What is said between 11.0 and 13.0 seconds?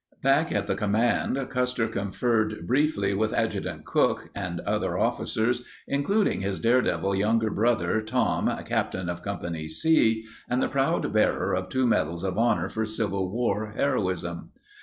bearer of two Medals of Honor for